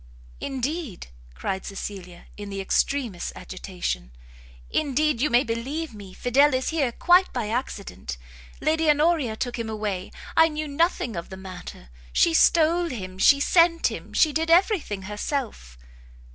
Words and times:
"Indeed," 0.39 1.09
cried 1.35 1.63
Cecilia, 1.63 2.25
in 2.35 2.49
the 2.49 2.59
extremest 2.59 3.31
agitation, 3.35 4.11
"indeed 4.71 5.21
you 5.21 5.29
may 5.29 5.43
believe 5.43 5.93
me 5.93 6.11
Fidel 6.11 6.55
is 6.55 6.69
here 6.69 6.91
quite 6.91 7.31
by 7.31 7.49
accident. 7.49 8.17
Lady 8.59 8.89
Honoria 8.89 9.35
took 9.35 9.59
him 9.59 9.69
away, 9.69 10.11
I 10.35 10.47
knew 10.47 10.67
nothing 10.67 11.15
of 11.15 11.29
the 11.29 11.37
matter, 11.37 11.89
she 12.11 12.33
stole 12.33 12.89
him, 12.89 13.19
she 13.19 13.39
sent 13.39 13.91
him, 13.91 14.11
she 14.11 14.33
did 14.33 14.49
every 14.49 14.79
thing 14.79 15.03
herself." 15.03 15.77